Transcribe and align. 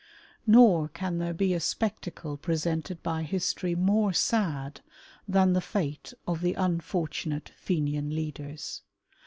Nor 0.47 0.87
can 0.87 1.19
there 1.19 1.31
be 1.31 1.53
a 1.53 1.59
spectacle 1.59 2.35
presented 2.35 3.03
by 3.03 3.23
histojy 3.23 3.77
more 3.77 4.13
sad 4.13 4.81
than 5.27 5.53
the 5.53 5.61
fate 5.61 6.11
of 6.27 6.41
the 6.41 6.55
unfortunate 6.55 7.49
Fenian 7.55 8.09
leaders. 8.09 8.81